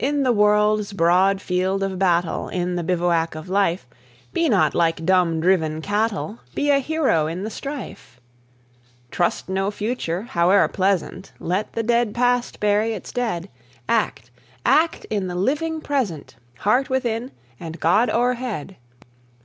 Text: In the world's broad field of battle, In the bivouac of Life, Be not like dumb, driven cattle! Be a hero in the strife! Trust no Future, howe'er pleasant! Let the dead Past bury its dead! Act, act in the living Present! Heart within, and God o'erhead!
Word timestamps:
In 0.00 0.24
the 0.24 0.32
world's 0.32 0.92
broad 0.92 1.40
field 1.40 1.84
of 1.84 1.96
battle, 1.96 2.48
In 2.48 2.74
the 2.74 2.82
bivouac 2.82 3.36
of 3.36 3.48
Life, 3.48 3.86
Be 4.32 4.48
not 4.48 4.74
like 4.74 5.06
dumb, 5.06 5.40
driven 5.40 5.80
cattle! 5.80 6.40
Be 6.56 6.70
a 6.70 6.80
hero 6.80 7.28
in 7.28 7.44
the 7.44 7.50
strife! 7.50 8.20
Trust 9.12 9.48
no 9.48 9.70
Future, 9.70 10.22
howe'er 10.22 10.66
pleasant! 10.66 11.30
Let 11.38 11.74
the 11.74 11.84
dead 11.84 12.12
Past 12.16 12.58
bury 12.58 12.94
its 12.94 13.12
dead! 13.12 13.48
Act, 13.88 14.32
act 14.66 15.04
in 15.04 15.28
the 15.28 15.36
living 15.36 15.80
Present! 15.80 16.34
Heart 16.58 16.90
within, 16.90 17.30
and 17.60 17.78
God 17.78 18.10
o'erhead! 18.10 18.74